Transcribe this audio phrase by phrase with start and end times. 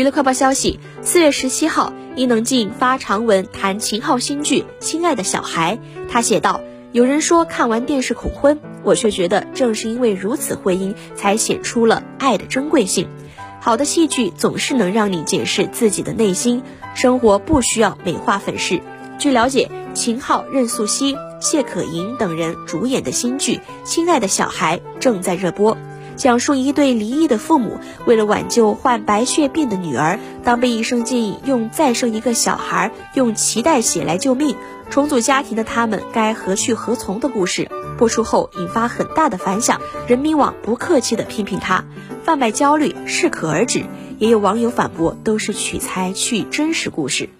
[0.00, 5.76] 娱乐快报消息：四月十七号，伊能静发长文谈秦昊新剧《亲爱的小孩》，
[6.10, 13.08] 她写道：“有人说看完电视恐婚，我却觉得正是因为如此婚姻，才显出了爱的珍贵性。
[13.60, 16.62] 好的戏剧总是能让你检视自己的内心，
[16.94, 18.80] 生活不需要美化粉饰。”
[19.20, 25.76] 据了解，秦昊、任素汐、谢可寅等人主演的新剧《亲爱的小孩》正在热播，
[26.20, 34.54] 讲述一对离异的父母为了挽救患白血病的女儿，当被医生建议用再生一个小孩，用脐带血来救命，
[34.90, 37.70] 重组家庭的他们该何去何从的故事。
[37.96, 41.86] 播出后引发很大的反响，人民网不客气地批评他
[42.22, 43.86] 贩卖焦虑，适可而止。
[44.18, 47.30] 也有网友反驳，都是取材去真实故事。